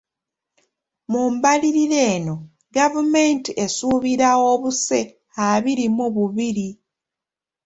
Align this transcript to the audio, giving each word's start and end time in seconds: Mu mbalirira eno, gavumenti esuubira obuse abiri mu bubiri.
Mu 1.11 1.21
mbalirira 1.33 1.99
eno, 2.13 2.35
gavumenti 2.75 3.51
esuubira 3.63 4.29
obuse 4.51 4.99
abiri 5.49 5.85
mu 5.95 6.07
bubiri. 6.15 6.69